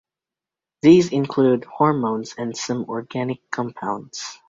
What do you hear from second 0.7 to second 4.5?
These include hormones and some organic compounds.